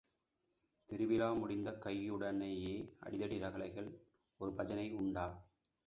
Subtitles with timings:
[0.89, 2.75] திருவிழா முடித்த கையுடனேயே
[3.03, 3.89] அடிதடி ரகளைகள்,
[4.37, 5.27] ஒரு பஜனை உண்டா?